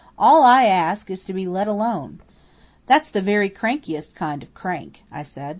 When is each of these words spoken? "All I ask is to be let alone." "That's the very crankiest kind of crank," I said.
"All 0.17 0.41
I 0.41 0.63
ask 0.63 1.11
is 1.11 1.23
to 1.25 1.31
be 1.31 1.45
let 1.45 1.67
alone." 1.67 2.21
"That's 2.87 3.11
the 3.11 3.21
very 3.21 3.51
crankiest 3.51 4.15
kind 4.15 4.41
of 4.41 4.51
crank," 4.55 5.03
I 5.11 5.21
said. 5.21 5.49